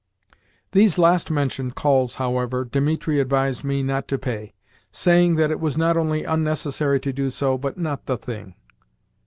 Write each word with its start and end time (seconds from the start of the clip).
These 0.71 0.97
last 0.97 1.29
mentioned 1.29 1.75
calls, 1.75 2.15
however, 2.15 2.65
Dimitri 2.65 3.19
advised 3.19 3.63
me 3.63 3.83
not 3.83 4.07
to 4.07 4.17
pay: 4.17 4.55
saying 4.91 5.35
that 5.35 5.51
it 5.51 5.59
was 5.59 5.77
not 5.77 5.95
only 5.95 6.23
unnecessary 6.23 6.99
to 6.99 7.13
do 7.13 7.29
so, 7.29 7.55
but 7.55 7.77
not 7.77 8.07
the 8.07 8.17
thing. 8.17 8.55